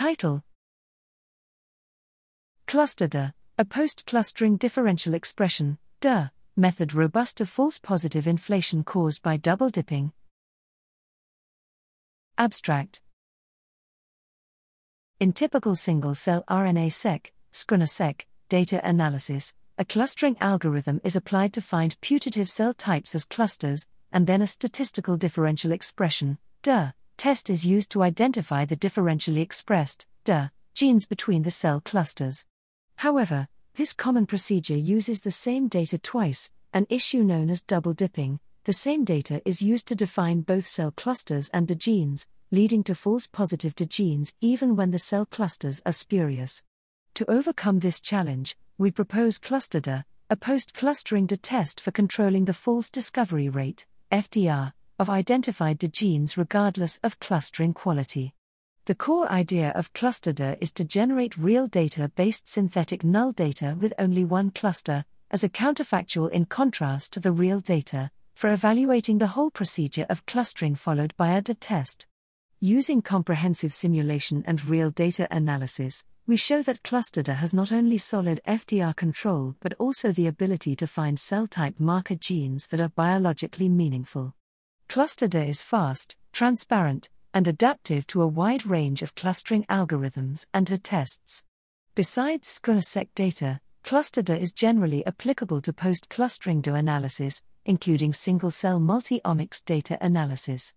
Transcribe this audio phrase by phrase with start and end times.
[0.00, 0.42] Title.
[2.66, 9.36] ClusterDE, a post clustering differential expression, DE, method robust to false positive inflation caused by
[9.36, 10.14] double dipping.
[12.38, 13.02] Abstract.
[15.20, 22.00] In typical single cell RNA-seq, SCRNA-seq, data analysis, a clustering algorithm is applied to find
[22.00, 27.90] putative cell types as clusters, and then a statistical differential expression, DE, test is used
[27.90, 32.46] to identify the differentially expressed, DE, genes between the cell clusters.
[32.96, 38.40] However, this common procedure uses the same data twice, an issue known as double dipping.
[38.64, 42.94] The same data is used to define both cell clusters and the genes, leading to
[42.94, 46.62] false positive to genes even when the cell clusters are spurious.
[47.16, 52.54] To overcome this challenge, we propose ClusterDE, a post clustering de test for controlling the
[52.54, 58.34] false discovery rate, FDR, of identified genes regardless of clustering quality.
[58.84, 63.94] The core idea of ClusterDE is to generate real data based synthetic null data with
[63.98, 69.28] only one cluster, as a counterfactual in contrast to the real data, for evaluating the
[69.28, 72.06] whole procedure of clustering followed by a test.
[72.60, 78.42] Using comprehensive simulation and real data analysis, we show that ClusterDE has not only solid
[78.46, 83.70] FDR control but also the ability to find cell type marker genes that are biologically
[83.70, 84.34] meaningful.
[84.90, 91.44] ClusterDE is fast, transparent, and adaptive to a wide range of clustering algorithms and tests.
[91.94, 98.80] Besides SCRNA-seq data, ClusterDE is generally applicable to post clustering DE analysis, including single cell
[98.80, 100.74] multi omics data analysis.